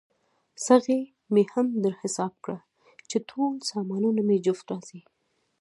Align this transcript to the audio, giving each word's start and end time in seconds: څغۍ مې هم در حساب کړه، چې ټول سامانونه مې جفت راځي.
څغۍ 0.63 1.01
مې 1.33 1.43
هم 1.53 1.67
در 1.83 1.93
حساب 2.01 2.33
کړه، 2.43 2.57
چې 3.09 3.17
ټول 3.29 3.51
سامانونه 3.71 4.21
مې 4.27 4.37
جفت 4.45 4.65
راځي. 4.71 5.01